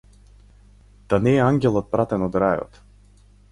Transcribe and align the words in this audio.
Да 1.13 1.19
не 1.27 1.35
е 1.41 1.45
ангелот 1.49 1.93
пратен 1.93 2.27
од 2.31 2.41
рајот. 2.47 2.83